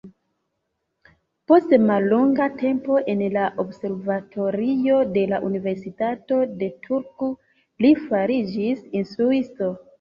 [1.51, 7.33] Post mallonga tempo en la observatorio de la universitato de Turku,
[7.87, 9.75] li fariĝis instruisto.